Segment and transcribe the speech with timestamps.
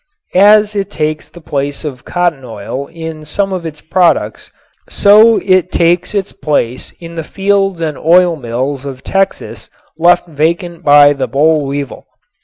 [0.33, 4.51] As it takes the place of cotton oil in some of its products
[4.89, 9.69] so it takes its place in the fields and oilmills of Texas
[9.99, 12.07] left vacant by the bollweevil.